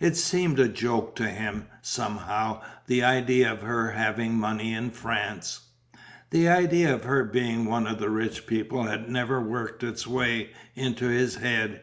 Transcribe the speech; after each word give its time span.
It 0.00 0.16
seemed 0.16 0.58
a 0.58 0.68
joke 0.70 1.14
to 1.16 1.28
him, 1.28 1.66
somehow, 1.82 2.62
the 2.86 3.04
idea 3.04 3.52
of 3.52 3.60
her 3.60 3.90
having 3.90 4.32
money 4.32 4.72
in 4.72 4.90
France. 4.90 5.60
The 6.30 6.48
idea 6.48 6.94
of 6.94 7.04
her 7.04 7.24
being 7.24 7.66
one 7.66 7.86
of 7.86 7.98
the 7.98 8.08
Rich 8.08 8.46
People 8.46 8.84
had 8.84 9.10
never 9.10 9.38
worked 9.38 9.84
its 9.84 10.06
way 10.06 10.48
into 10.74 11.08
his 11.08 11.34
head. 11.34 11.82